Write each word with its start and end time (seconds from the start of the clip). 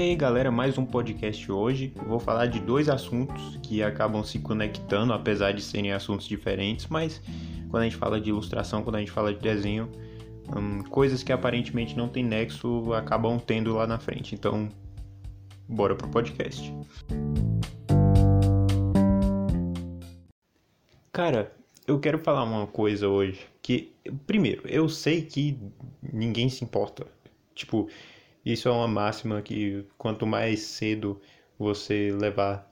aí, 0.00 0.16
galera, 0.16 0.50
mais 0.50 0.78
um 0.78 0.86
podcast 0.86 1.52
hoje. 1.52 1.92
Vou 2.06 2.18
falar 2.18 2.46
de 2.46 2.58
dois 2.58 2.88
assuntos 2.88 3.58
que 3.62 3.82
acabam 3.82 4.24
se 4.24 4.38
conectando, 4.38 5.12
apesar 5.12 5.52
de 5.52 5.60
serem 5.60 5.92
assuntos 5.92 6.26
diferentes, 6.26 6.86
mas 6.86 7.20
quando 7.68 7.82
a 7.82 7.84
gente 7.84 7.96
fala 7.96 8.18
de 8.18 8.30
ilustração, 8.30 8.82
quando 8.82 8.96
a 8.96 9.00
gente 9.00 9.10
fala 9.10 9.34
de 9.34 9.40
desenho, 9.40 9.90
hum, 10.56 10.82
coisas 10.84 11.22
que 11.22 11.30
aparentemente 11.32 11.96
não 11.96 12.08
tem 12.08 12.24
nexo 12.24 12.92
acabam 12.94 13.38
tendo 13.38 13.74
lá 13.74 13.86
na 13.86 13.98
frente. 13.98 14.34
Então, 14.34 14.70
bora 15.68 15.94
pro 15.94 16.08
podcast. 16.08 16.72
Cara, 21.12 21.52
eu 21.86 22.00
quero 22.00 22.18
falar 22.18 22.44
uma 22.44 22.66
coisa 22.66 23.06
hoje 23.06 23.46
que, 23.60 23.92
primeiro, 24.26 24.62
eu 24.66 24.88
sei 24.88 25.20
que 25.22 25.58
ninguém 26.02 26.48
se 26.48 26.64
importa. 26.64 27.06
Tipo, 27.54 27.86
isso 28.44 28.68
é 28.68 28.72
uma 28.72 28.88
máxima 28.88 29.42
que 29.42 29.86
quanto 29.98 30.26
mais 30.26 30.60
cedo 30.60 31.20
você 31.58 32.10
levar 32.12 32.68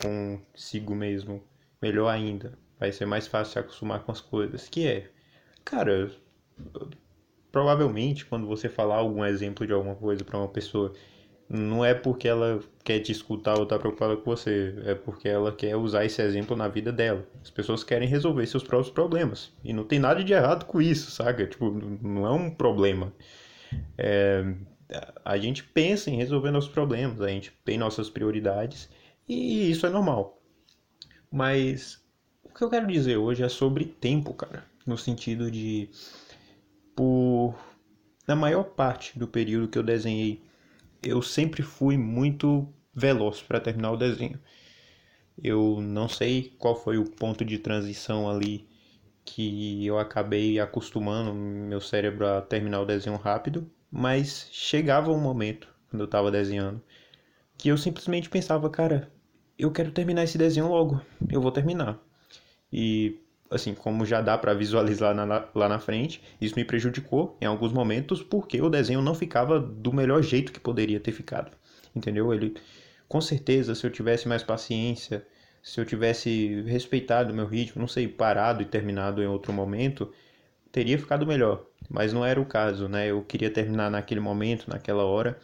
consigo 0.00 0.94
mesmo, 0.94 1.42
melhor 1.80 2.08
ainda. 2.08 2.58
Vai 2.78 2.90
ser 2.92 3.06
mais 3.06 3.26
fácil 3.26 3.52
se 3.52 3.58
acostumar 3.58 4.02
com 4.02 4.12
as 4.12 4.20
coisas. 4.20 4.68
Que 4.68 4.86
é, 4.86 5.10
cara, 5.64 6.10
provavelmente 7.52 8.26
quando 8.26 8.46
você 8.46 8.68
falar 8.68 8.96
algum 8.96 9.24
exemplo 9.24 9.66
de 9.66 9.72
alguma 9.72 9.94
coisa 9.94 10.24
para 10.24 10.38
uma 10.38 10.48
pessoa, 10.48 10.92
não 11.48 11.84
é 11.84 11.94
porque 11.94 12.26
ela 12.26 12.60
quer 12.82 13.00
te 13.00 13.12
escutar 13.12 13.58
ou 13.58 13.66
tá 13.66 13.78
preocupada 13.78 14.16
com 14.16 14.24
você, 14.24 14.74
é 14.86 14.94
porque 14.94 15.28
ela 15.28 15.52
quer 15.52 15.76
usar 15.76 16.04
esse 16.04 16.20
exemplo 16.22 16.56
na 16.56 16.68
vida 16.68 16.90
dela. 16.90 17.26
As 17.42 17.50
pessoas 17.50 17.84
querem 17.84 18.08
resolver 18.08 18.46
seus 18.46 18.64
próprios 18.64 18.90
problemas. 18.90 19.52
E 19.62 19.72
não 19.72 19.84
tem 19.84 19.98
nada 19.98 20.24
de 20.24 20.32
errado 20.32 20.64
com 20.64 20.80
isso, 20.80 21.10
saca? 21.10 21.46
Tipo, 21.46 21.70
não 22.02 22.26
é 22.26 22.30
um 22.30 22.50
problema. 22.50 23.12
É, 23.98 24.44
a 25.24 25.38
gente 25.38 25.62
pensa 25.62 26.10
em 26.10 26.16
resolver 26.16 26.50
nossos 26.50 26.70
problemas, 26.70 27.20
a 27.20 27.28
gente 27.28 27.52
tem 27.64 27.78
nossas 27.78 28.10
prioridades 28.10 28.88
e 29.28 29.70
isso 29.70 29.86
é 29.86 29.90
normal. 29.90 30.40
Mas 31.30 32.02
o 32.42 32.48
que 32.48 32.62
eu 32.62 32.70
quero 32.70 32.86
dizer 32.86 33.16
hoje 33.16 33.42
é 33.42 33.48
sobre 33.48 33.84
tempo, 33.84 34.32
cara, 34.34 34.64
no 34.86 34.96
sentido 34.96 35.50
de 35.50 35.88
por 36.94 37.54
na 38.26 38.36
maior 38.36 38.64
parte 38.64 39.18
do 39.18 39.26
período 39.26 39.68
que 39.68 39.78
eu 39.78 39.82
desenhei, 39.82 40.42
eu 41.02 41.20
sempre 41.20 41.62
fui 41.62 41.98
muito 41.98 42.66
veloz 42.94 43.42
para 43.42 43.60
terminar 43.60 43.92
o 43.92 43.96
desenho. 43.96 44.40
Eu 45.42 45.80
não 45.80 46.08
sei 46.08 46.54
qual 46.58 46.76
foi 46.76 46.96
o 46.96 47.10
ponto 47.10 47.44
de 47.44 47.58
transição 47.58 48.30
ali 48.30 48.68
que 49.24 49.84
eu 49.84 49.98
acabei 49.98 50.60
acostumando 50.60 51.34
meu 51.34 51.80
cérebro 51.80 52.26
a 52.26 52.42
terminar 52.42 52.80
o 52.80 52.86
desenho 52.86 53.16
rápido, 53.16 53.68
mas 53.96 54.48
chegava 54.50 55.12
um 55.12 55.20
momento, 55.20 55.68
quando 55.88 56.00
eu 56.00 56.06
estava 56.06 56.28
desenhando, 56.28 56.82
que 57.56 57.68
eu 57.68 57.78
simplesmente 57.78 58.28
pensava, 58.28 58.68
cara, 58.68 59.08
eu 59.56 59.70
quero 59.70 59.92
terminar 59.92 60.24
esse 60.24 60.36
desenho 60.36 60.66
logo, 60.66 61.00
eu 61.30 61.40
vou 61.40 61.52
terminar. 61.52 61.96
E, 62.72 63.20
assim, 63.48 63.72
como 63.72 64.04
já 64.04 64.20
dá 64.20 64.36
para 64.36 64.52
visualizar 64.52 65.14
na, 65.14 65.48
lá 65.54 65.68
na 65.68 65.78
frente, 65.78 66.20
isso 66.40 66.56
me 66.56 66.64
prejudicou 66.64 67.38
em 67.40 67.44
alguns 67.44 67.72
momentos 67.72 68.20
porque 68.20 68.60
o 68.60 68.68
desenho 68.68 69.00
não 69.00 69.14
ficava 69.14 69.60
do 69.60 69.92
melhor 69.92 70.24
jeito 70.24 70.50
que 70.50 70.58
poderia 70.58 70.98
ter 70.98 71.12
ficado. 71.12 71.56
Entendeu? 71.94 72.34
Ele, 72.34 72.56
com 73.06 73.20
certeza, 73.20 73.76
se 73.76 73.86
eu 73.86 73.92
tivesse 73.92 74.26
mais 74.26 74.42
paciência, 74.42 75.24
se 75.62 75.80
eu 75.80 75.84
tivesse 75.84 76.62
respeitado 76.62 77.32
o 77.32 77.36
meu 77.36 77.46
ritmo, 77.46 77.80
não 77.80 77.86
sei, 77.86 78.08
parado 78.08 78.60
e 78.60 78.66
terminado 78.66 79.22
em 79.22 79.26
outro 79.28 79.52
momento, 79.52 80.12
teria 80.72 80.98
ficado 80.98 81.24
melhor, 81.24 81.64
mas 81.94 82.12
não 82.12 82.26
era 82.26 82.40
o 82.40 82.44
caso, 82.44 82.88
né? 82.88 83.08
Eu 83.08 83.22
queria 83.22 83.48
terminar 83.48 83.88
naquele 83.88 84.18
momento, 84.18 84.68
naquela 84.68 85.04
hora. 85.04 85.38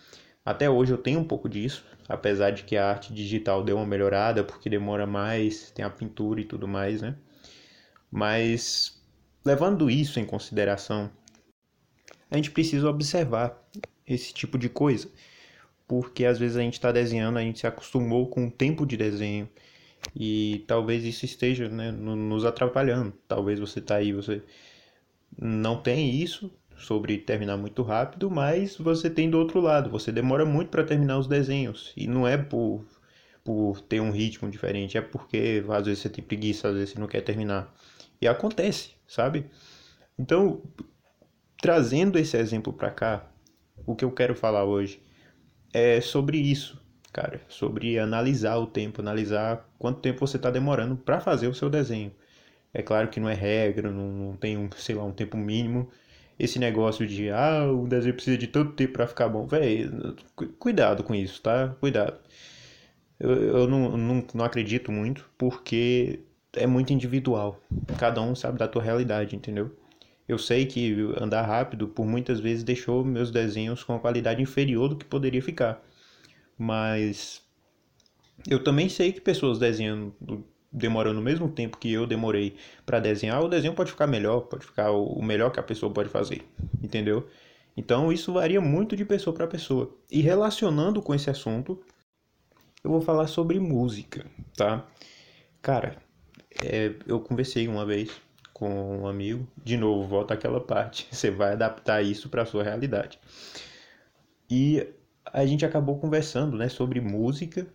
Até 0.45 0.69
hoje 0.69 0.93
eu 0.93 0.99
tenho 0.99 1.21
um 1.21 1.25
pouco 1.25 1.49
disso, 1.49 1.87
apesar 2.09 2.51
de 2.51 2.65
que 2.65 2.77
a 2.77 2.91
arte 2.91 3.15
digital 3.15 3.63
deu 3.63 3.77
uma 3.77 3.87
melhorada, 3.87 4.43
porque 4.43 4.69
demora 4.69 5.07
mais, 5.07 5.71
tem 5.71 5.85
a 5.85 5.91
pintura 5.91 6.41
e 6.41 6.45
tudo 6.45 6.67
mais, 6.67 7.03
né? 7.03 7.15
Mas 8.11 9.01
levando 9.45 9.89
isso 9.89 10.19
em 10.19 10.25
consideração, 10.25 11.09
a 12.29 12.35
gente 12.35 12.51
precisa 12.51 12.91
observar 12.91 13.57
esse 14.05 14.35
tipo 14.35 14.59
de 14.59 14.69
coisa, 14.69 15.09
porque 15.87 16.25
às 16.25 16.37
vezes 16.37 16.57
a 16.57 16.63
gente 16.63 16.75
está 16.75 16.91
desenhando, 16.91 17.39
a 17.39 17.43
gente 17.43 17.61
se 17.61 17.67
acostumou 17.69 18.27
com 18.29 18.49
o 18.49 18.51
tempo 18.51 18.85
de 18.85 18.97
desenho 18.97 19.49
e 20.17 20.65
talvez 20.67 21.05
isso 21.05 21.25
esteja 21.25 21.69
né, 21.69 21.93
nos 21.93 22.45
atrapalhando. 22.45 23.13
Talvez 23.29 23.61
você 23.61 23.79
está 23.79 23.97
aí, 23.97 24.13
você 24.13 24.43
não 25.39 25.81
tem 25.81 26.11
isso 26.15 26.53
sobre 26.77 27.19
terminar 27.19 27.57
muito 27.57 27.83
rápido, 27.83 28.31
mas 28.31 28.77
você 28.77 29.11
tem 29.11 29.31
do 29.31 29.39
outro 29.39 29.61
lado, 29.61 29.91
você 29.91 30.11
demora 30.11 30.45
muito 30.45 30.71
para 30.71 30.85
terminar 30.85 31.19
os 31.19 31.27
desenhos 31.27 31.93
e 31.97 32.07
não 32.07 32.27
é 32.27 32.37
por 32.37 32.85
por 33.45 33.81
ter 33.81 34.01
um 34.01 34.11
ritmo 34.11 34.51
diferente, 34.51 34.99
é 34.99 35.01
porque 35.01 35.65
às 35.71 35.87
vezes 35.87 36.03
você 36.03 36.11
tem 36.11 36.23
preguiça, 36.23 36.69
às 36.69 36.75
vezes 36.75 36.91
você 36.91 36.99
não 36.99 37.07
quer 37.07 37.23
terminar. 37.23 37.75
E 38.21 38.29
acontece, 38.29 38.91
sabe? 39.07 39.47
Então, 40.19 40.63
trazendo 41.61 42.19
esse 42.19 42.37
exemplo 42.37 42.73
para 42.73 42.91
cá, 42.91 43.31
o 43.87 43.97
que 43.97 44.05
eu 44.05 44.13
quero 44.13 44.35
falar 44.35 44.65
hoje 44.65 45.03
é 45.73 46.01
sobre 46.01 46.39
isso, 46.39 46.81
cara, 47.13 47.41
sobre 47.49 47.99
analisar 47.99 48.59
o 48.59 48.67
tempo, 48.67 49.01
analisar 49.01 49.69
quanto 49.79 50.01
tempo 50.01 50.21
você 50.21 50.37
está 50.37 50.51
demorando 50.51 50.97
para 50.97 51.21
fazer 51.21 51.49
o 51.49 51.55
seu 51.55 51.71
desenho. 51.71 52.13
É 52.73 52.83
claro 52.83 53.09
que 53.09 53.21
não 53.21 53.29
é 53.29 53.35
regra, 53.35 53.91
não, 53.91 54.11
não 54.11 54.37
tem 54.37 54.57
um, 54.57 54.71
sei 54.77 54.95
lá, 54.95 55.05
um 55.05 55.13
tempo 55.13 55.37
mínimo. 55.37 55.91
Esse 56.39 56.59
negócio 56.59 57.07
de, 57.07 57.31
ah, 57.31 57.71
o 57.71 57.87
desenho 57.87 58.15
precisa 58.15 58.39
de 58.39 58.47
tanto 58.47 58.73
tempo 58.73 58.95
para 58.95 59.07
ficar 59.07 59.29
bom. 59.29 59.47
Véi, 59.47 59.91
cuidado 60.59 61.03
com 61.05 61.15
isso, 61.15 61.43
tá? 61.43 61.77
Cuidado. 61.81 62.19
Eu, 63.19 63.31
eu 63.31 63.69
não, 63.69 63.97
não, 63.97 64.27
não 64.35 64.45
acredito 64.45 64.91
muito, 64.91 65.29
porque 65.37 66.21
é 66.55 66.67
muito 66.67 66.93
individual. 66.93 67.61
Cada 67.99 68.23
um 68.23 68.35
sabe 68.35 68.59
da 68.59 68.69
tua 68.69 68.83
realidade, 68.83 69.37
entendeu? 69.37 69.77
Eu 70.27 70.39
sei 70.39 70.65
que 70.65 70.95
andar 71.21 71.43
rápido 71.43 71.89
por 71.89 72.07
muitas 72.07 72.41
vezes 72.41 72.65
deixou 72.65 73.05
meus 73.05 73.31
desenhos 73.31 73.83
com 73.83 73.95
a 73.95 74.01
qualidade 74.01 74.41
inferior 74.41 74.89
do 74.89 74.97
que 74.97 75.05
poderia 75.05 75.43
ficar. 75.43 75.83
Mas 76.57 77.43
eu 78.49 78.63
também 78.63 78.89
sei 78.89 79.13
que 79.13 79.21
pessoas 79.21 79.59
desenhando 79.59 80.15
demorando 80.73 81.21
o 81.21 81.23
mesmo 81.23 81.49
tempo 81.49 81.79
que 81.79 81.93
eu 81.93 82.07
demorei 82.07 82.57
para 82.87 83.01
desenhar, 83.01 83.43
o 83.43 83.49
desenho 83.49 83.75
pode 83.75 83.91
ficar 83.91 84.07
melhor, 84.07 84.43
pode 84.43 84.65
ficar 84.65 84.91
o 84.93 85.21
melhor 85.23 85.51
que 85.51 85.59
a 85.59 85.63
pessoa 85.63 85.93
pode 85.93 86.09
fazer, 86.09 86.43
entendeu? 86.83 87.27
Então 87.77 88.13
isso 88.13 88.33
varia 88.33 88.61
muito 88.61 88.97
de 88.97 89.05
pessoa 89.05 89.35
para 89.35 89.47
pessoa. 89.47 89.97
E 90.11 90.21
relacionando 90.21 91.03
com 91.03 91.15
esse 91.15 91.31
assunto, 91.31 91.81
eu 92.85 92.91
vou 92.91 93.01
falar 93.01 93.27
sobre 93.27 93.59
música, 93.59 94.25
tá? 94.57 94.87
Cara, 95.61 95.97
é, 96.65 96.95
eu 97.07 97.21
conversei 97.21 97.67
uma 97.69 97.85
vez 97.85 98.11
com 98.53 99.01
um 99.01 99.07
amigo, 99.07 99.47
de 99.65 99.77
novo, 99.77 100.07
volta 100.07 100.35
aquela 100.35 100.61
parte, 100.61 101.09
você 101.11 101.31
vai 101.31 101.53
adaptar 101.53 102.03
isso 102.03 102.29
para 102.29 102.47
sua 102.47 102.63
realidade. 102.63 103.19
E 104.49 104.87
a 105.25 105.47
gente 105.47 105.65
acabou 105.65 105.99
conversando, 105.99 106.57
né, 106.57 106.69
sobre 106.69 107.01
música 107.01 107.67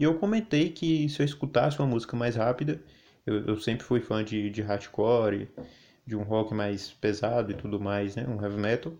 e 0.00 0.04
eu 0.04 0.14
comentei 0.18 0.70
que 0.70 1.10
se 1.10 1.20
eu 1.20 1.26
escutasse 1.26 1.78
uma 1.78 1.86
música 1.86 2.16
mais 2.16 2.34
rápida, 2.34 2.80
eu, 3.26 3.44
eu 3.46 3.60
sempre 3.60 3.84
fui 3.84 4.00
fã 4.00 4.24
de, 4.24 4.48
de 4.48 4.62
hardcore, 4.62 5.50
de 6.06 6.16
um 6.16 6.22
rock 6.22 6.54
mais 6.54 6.90
pesado 6.90 7.52
e 7.52 7.54
tudo 7.54 7.78
mais, 7.78 8.16
né? 8.16 8.26
Um 8.26 8.42
heavy 8.42 8.56
metal. 8.56 8.94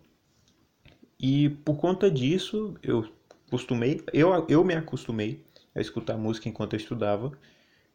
E 1.19 1.49
por 1.49 1.77
conta 1.77 2.09
disso, 2.09 2.75
eu 2.83 3.11
costumei, 3.49 4.03
eu, 4.13 4.45
eu 4.47 4.63
me 4.63 4.75
acostumei 4.75 5.43
a 5.73 5.81
escutar 5.81 6.17
música 6.17 6.47
enquanto 6.47 6.73
eu 6.73 6.77
estudava. 6.77 7.31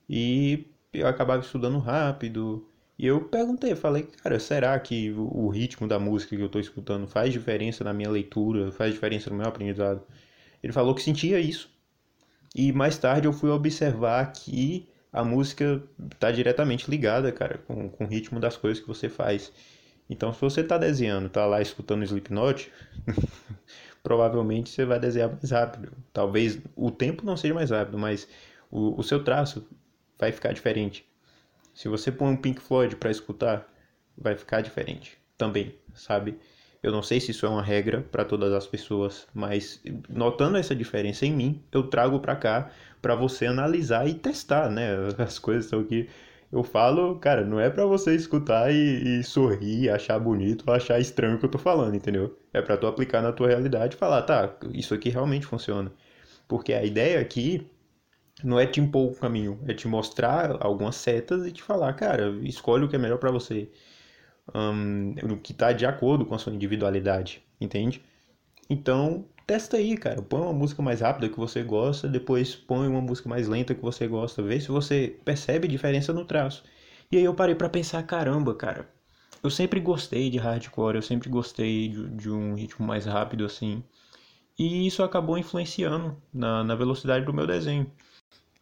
E 0.09 0.66
eu 0.93 1.06
acabava 1.06 1.43
estudando 1.43 1.78
rápido. 1.78 2.66
E 2.99 3.06
eu 3.06 3.21
perguntei, 3.21 3.77
falei, 3.77 4.05
cara, 4.05 4.41
será 4.41 4.78
que 4.81 5.12
o 5.12 5.49
ritmo 5.49 5.87
da 5.87 5.99
música 6.00 6.34
que 6.37 6.43
eu 6.43 6.47
estou 6.47 6.61
escutando 6.61 7.07
faz 7.07 7.33
diferença 7.33 7.84
na 7.84 7.92
minha 7.92 8.10
leitura, 8.10 8.72
faz 8.72 8.92
diferença 8.95 9.30
no 9.30 9.36
meu 9.36 9.47
aprendizado? 9.47 10.03
Ele 10.60 10.72
falou 10.72 10.95
que 10.95 11.03
sentia 11.03 11.39
isso. 11.39 11.76
E 12.58 12.72
mais 12.72 12.97
tarde 12.97 13.28
eu 13.28 13.34
fui 13.34 13.50
observar 13.50 14.32
que 14.32 14.88
a 15.12 15.22
música 15.22 15.82
está 16.10 16.32
diretamente 16.32 16.91
ligada, 16.91 17.30
cara, 17.30 17.58
com, 17.58 17.91
com 17.91 18.04
o 18.04 18.06
ritmo 18.06 18.41
das 18.41 18.56
coisas 18.56 18.80
que 18.80 18.88
você 18.88 19.10
faz. 19.10 19.53
Então, 20.08 20.32
se 20.32 20.41
você 20.41 20.62
está 20.62 20.78
desenhando, 20.78 21.26
está 21.26 21.44
lá 21.44 21.60
escutando 21.60 22.03
Slipknot, 22.03 22.72
provavelmente 24.03 24.70
você 24.70 24.86
vai 24.86 24.98
desenhar 24.98 25.28
mais 25.28 25.50
rápido. 25.50 25.92
Talvez 26.14 26.58
o 26.74 26.91
tempo 26.91 27.26
não 27.26 27.36
seja 27.36 27.53
mais 27.53 27.68
rápido, 27.68 27.98
mas 27.98 28.26
o, 28.70 28.98
o 28.98 29.03
seu 29.03 29.22
traço 29.22 29.68
vai 30.18 30.32
ficar 30.32 30.54
diferente. 30.54 31.06
Se 31.74 31.88
você 31.88 32.10
põe 32.10 32.32
um 32.32 32.36
Pink 32.38 32.62
Floyd 32.62 32.97
para 32.97 33.10
escutar, 33.10 33.70
vai 34.16 34.34
ficar 34.34 34.62
diferente 34.62 35.18
também, 35.36 35.74
sabe? 35.92 36.38
Eu 36.83 36.93
não 36.93 37.03
sei 37.03 37.21
se 37.21 37.31
isso 37.31 37.47
é 37.47 37.49
uma 37.49 37.63
regra 37.63 38.03
para 38.13 38.25
todas 38.25 38.53
as 38.53 38.67
pessoas, 38.67 39.27
mas 39.34 39.83
notando 40.09 40.57
essa 40.57 40.75
diferença 40.75 41.27
em 41.27 41.33
mim, 41.33 41.63
eu 41.73 41.84
trago 41.84 42.21
para 42.21 42.37
cá 42.37 42.71
para 43.03 43.15
você 43.15 43.47
analisar 43.47 44.09
e 44.09 44.15
testar, 44.15 44.71
né? 44.71 44.91
As 45.19 45.39
coisas 45.39 45.65
estão 45.65 45.81
aqui. 45.81 46.09
Eu 46.51 46.63
falo, 46.63 47.17
cara, 47.19 47.45
não 47.45 47.59
é 47.59 47.69
para 47.69 47.84
você 47.84 48.15
escutar 48.15 48.73
e, 48.73 49.21
e, 49.21 49.25
sorrir, 49.25 49.91
achar 49.91 50.19
bonito 50.19 50.71
achar 50.71 51.01
estranho 51.01 51.37
o 51.37 51.39
que 51.39 51.45
eu 51.45 51.51
tô 51.51 51.59
falando, 51.59 51.95
entendeu? 51.97 52.39
É 52.53 52.63
para 52.63 52.77
tu 52.77 52.87
aplicar 52.87 53.21
na 53.21 53.33
tua 53.33 53.49
realidade 53.49 53.97
e 53.97 53.99
falar, 53.99 54.23
tá, 54.23 54.57
isso 54.73 54.95
aqui 54.95 55.09
realmente 55.11 55.45
funciona. 55.47 55.93
Porque 56.49 56.73
a 56.73 56.84
ideia 56.84 57.21
aqui 57.21 57.69
não 58.45 58.59
é 58.59 58.67
te 58.67 58.81
impor 58.81 59.13
o 59.13 59.15
caminho, 59.15 59.59
é 59.67 59.75
te 59.75 59.89
mostrar 59.89 60.57
algumas 60.61 60.97
setas 60.97 61.47
e 61.47 61.53
te 61.53 61.63
falar, 61.63 61.93
cara, 61.95 62.31
escolhe 62.43 62.84
o 62.84 62.89
que 62.89 62.97
é 62.97 62.99
melhor 62.99 63.19
para 63.19 63.31
você. 63.31 63.69
Um, 64.54 65.15
que 65.43 65.53
tá 65.53 65.72
de 65.72 65.84
acordo 65.84 66.25
com 66.25 66.34
a 66.34 66.39
sua 66.39 66.53
individualidade, 66.53 67.43
entende? 67.60 68.03
Então, 68.71 69.25
testa 69.47 69.77
aí, 69.77 69.97
cara. 69.97 70.22
Põe 70.22 70.41
uma 70.41 70.53
música 70.53 70.83
mais 70.83 71.01
rápida 71.01 71.28
que 71.28 71.39
você 71.39 71.63
gosta, 71.63 72.09
depois 72.09 72.54
põe 72.54 72.87
uma 72.89 73.01
música 73.01 73.28
mais 73.28 73.48
lenta 73.48 73.75
que 73.75 73.83
você 73.83 74.07
gosta, 74.07 74.43
vê 74.43 74.60
se 74.60 74.69
você 74.69 75.16
percebe 75.25 75.69
diferença 75.69 76.13
no 76.13 76.25
traço. 76.25 76.65
E 77.10 77.16
aí 77.16 77.25
eu 77.25 77.34
parei 77.34 77.54
para 77.54 77.69
pensar, 77.69 78.03
caramba, 78.04 78.54
cara. 78.54 78.89
Eu 79.43 79.51
sempre 79.51 79.78
gostei 79.81 80.31
de 80.31 80.39
hardcore, 80.39 80.97
eu 80.97 81.03
sempre 81.03 81.28
gostei 81.28 81.89
de, 81.89 82.09
de 82.10 82.31
um 82.31 82.54
ritmo 82.54 82.87
mais 82.87 83.07
rápido 83.07 83.45
assim. 83.45 83.83
E 84.59 84.87
isso 84.87 85.03
acabou 85.03 85.39
influenciando 85.39 86.16
na, 86.33 86.65
na 86.65 86.75
velocidade 86.75 87.25
do 87.25 87.33
meu 87.33 87.47
desenho. 87.47 87.91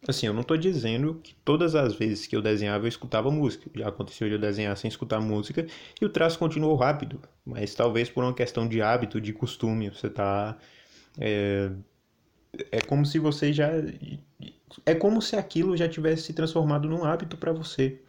Assim, 0.07 0.27
eu 0.27 0.33
não 0.33 0.41
estou 0.41 0.55
dizendo 0.55 1.19
que 1.23 1.33
todas 1.43 1.73
as 1.73 1.95
vezes 1.95 2.27
que 2.27 2.35
eu 2.35 2.41
desenhava 2.41 2.85
eu 2.85 2.89
escutava 2.89 3.31
música. 3.31 3.69
Já 3.75 3.87
aconteceu 3.87 4.27
de 4.27 4.35
eu 4.35 4.39
desenhar 4.39 4.75
sem 4.77 4.87
escutar 4.87 5.19
música 5.19 5.65
e 5.99 6.05
o 6.05 6.09
traço 6.09 6.37
continuou 6.37 6.75
rápido. 6.75 7.19
Mas 7.43 7.73
talvez 7.73 8.09
por 8.09 8.23
uma 8.23 8.33
questão 8.33 8.67
de 8.67 8.81
hábito, 8.81 9.19
de 9.19 9.33
costume. 9.33 9.89
Você 9.89 10.09
tá. 10.09 10.57
É, 11.19 11.71
é 12.71 12.81
como 12.81 13.05
se 13.05 13.17
você 13.17 13.51
já. 13.51 13.71
É 14.85 14.93
como 14.93 15.21
se 15.21 15.35
aquilo 15.35 15.75
já 15.75 15.89
tivesse 15.89 16.23
se 16.23 16.33
transformado 16.33 16.87
num 16.87 17.03
hábito 17.03 17.35
para 17.37 17.51
você. 17.51 17.99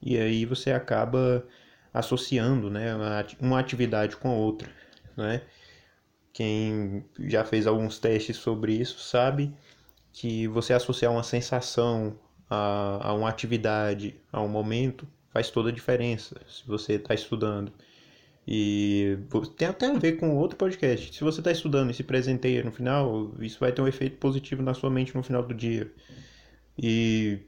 E 0.00 0.16
aí 0.16 0.44
você 0.44 0.70
acaba 0.70 1.44
associando 1.92 2.70
né, 2.70 2.94
uma 3.40 3.58
atividade 3.58 4.16
com 4.16 4.28
a 4.28 4.34
outra. 4.34 4.70
Né? 5.16 5.42
Quem 6.32 7.04
já 7.18 7.44
fez 7.44 7.66
alguns 7.66 7.98
testes 7.98 8.36
sobre 8.36 8.74
isso 8.74 9.00
sabe 9.00 9.52
que 10.12 10.46
você 10.48 10.72
associar 10.72 11.12
uma 11.12 11.22
sensação 11.22 12.18
a, 12.48 13.08
a 13.08 13.14
uma 13.14 13.28
atividade, 13.28 14.16
a 14.32 14.40
um 14.40 14.48
momento, 14.48 15.06
faz 15.32 15.50
toda 15.50 15.70
a 15.70 15.72
diferença 15.72 16.40
se 16.48 16.66
você 16.66 16.94
está 16.94 17.14
estudando. 17.14 17.72
E 18.46 19.18
tem 19.56 19.68
até 19.68 19.86
a 19.86 19.98
ver 19.98 20.16
com 20.16 20.36
outro 20.36 20.56
podcast. 20.56 21.14
Se 21.14 21.22
você 21.22 21.40
está 21.40 21.52
estudando 21.52 21.90
e 21.90 21.94
se 21.94 22.02
presenteia 22.02 22.64
no 22.64 22.72
final, 22.72 23.32
isso 23.38 23.60
vai 23.60 23.70
ter 23.70 23.80
um 23.80 23.86
efeito 23.86 24.16
positivo 24.16 24.62
na 24.62 24.74
sua 24.74 24.90
mente 24.90 25.14
no 25.14 25.22
final 25.22 25.42
do 25.42 25.54
dia. 25.54 25.92
E 26.76 27.38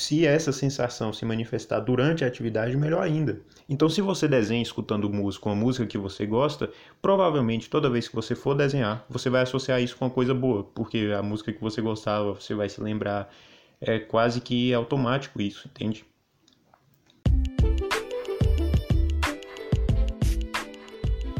se 0.00 0.26
essa 0.26 0.50
sensação 0.50 1.12
se 1.12 1.26
manifestar 1.26 1.78
durante 1.80 2.24
a 2.24 2.26
atividade, 2.26 2.74
melhor 2.74 3.02
ainda. 3.02 3.38
Então, 3.68 3.86
se 3.86 4.00
você 4.00 4.26
desenha 4.26 4.62
escutando 4.62 5.10
música, 5.10 5.50
uma 5.50 5.54
música 5.54 5.86
que 5.86 5.98
você 5.98 6.24
gosta, 6.24 6.70
provavelmente 7.02 7.68
toda 7.68 7.90
vez 7.90 8.08
que 8.08 8.14
você 8.14 8.34
for 8.34 8.54
desenhar, 8.54 9.04
você 9.10 9.28
vai 9.28 9.42
associar 9.42 9.78
isso 9.82 9.94
com 9.98 10.06
uma 10.06 10.10
coisa 10.10 10.32
boa, 10.32 10.64
porque 10.64 11.12
a 11.14 11.22
música 11.22 11.52
que 11.52 11.60
você 11.60 11.82
gostava, 11.82 12.32
você 12.32 12.54
vai 12.54 12.66
se 12.70 12.80
lembrar. 12.80 13.30
É 13.78 13.98
quase 13.98 14.40
que 14.40 14.72
automático 14.72 15.40
isso, 15.40 15.68
entende? 15.68 16.02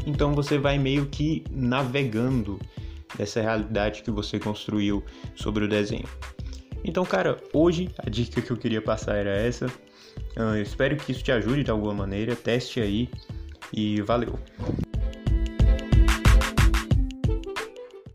Então 0.05 0.35
você 0.35 0.59
vai 0.59 0.77
meio 0.77 1.07
que 1.07 1.43
navegando 1.49 2.59
dessa 3.17 3.41
realidade 3.41 4.03
que 4.03 4.11
você 4.11 4.39
construiu 4.39 5.03
sobre 5.35 5.65
o 5.65 5.67
desenho. 5.67 6.07
Então, 6.83 7.05
cara, 7.05 7.37
hoje 7.53 7.89
a 7.97 8.09
dica 8.09 8.41
que 8.41 8.51
eu 8.51 8.57
queria 8.57 8.81
passar 8.81 9.15
era 9.15 9.31
essa. 9.31 9.67
Uh, 10.37 10.57
espero 10.61 10.95
que 10.97 11.11
isso 11.11 11.23
te 11.23 11.31
ajude 11.31 11.63
de 11.63 11.71
alguma 11.71 11.93
maneira. 11.93 12.35
Teste 12.35 12.79
aí 12.79 13.09
e 13.73 14.01
valeu! 14.01 14.37